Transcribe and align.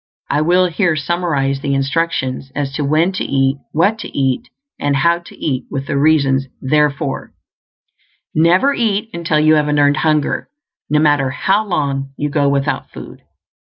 I 0.31 0.41
will 0.41 0.65
here 0.65 0.95
summarize 0.95 1.61
the 1.61 1.75
instructions 1.75 2.51
as 2.55 2.73
to 2.73 2.83
when 2.83 3.11
to 3.11 3.23
eat, 3.23 3.59
what 3.71 3.99
to 3.99 4.07
eat, 4.17 4.49
and 4.79 4.95
how 4.95 5.19
to 5.19 5.37
eat, 5.37 5.65
with 5.69 5.85
the 5.85 5.95
reasons 5.95 6.47
therefor: 6.59 7.35
NEVER 8.33 8.73
eat 8.73 9.11
until 9.13 9.39
you 9.39 9.53
have 9.57 9.67
an 9.67 9.77
EARNED 9.77 9.97
hunger, 9.97 10.49
no 10.89 10.97
matter 10.99 11.29
how 11.29 11.63
long 11.67 12.13
you 12.17 12.31
go 12.31 12.49
without 12.49 12.89
food. 12.89 13.21